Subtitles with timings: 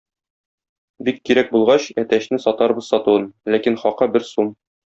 [1.09, 4.55] Бик кирәк булгач, әтәчне сатарбыз сатуын, ләкин хакы бер сум.